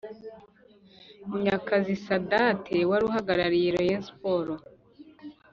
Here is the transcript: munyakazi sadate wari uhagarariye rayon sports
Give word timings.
munyakazi 1.29 1.93
sadate 2.05 2.77
wari 2.89 3.03
uhagarariye 3.09 3.69
rayon 3.75 4.03
sports 4.09 4.63